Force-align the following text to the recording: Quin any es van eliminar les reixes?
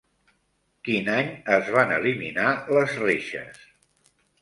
Quin 0.89 1.11
any 1.17 1.29
es 1.59 1.71
van 1.77 1.95
eliminar 1.99 2.57
les 2.75 2.99
reixes? 3.07 3.65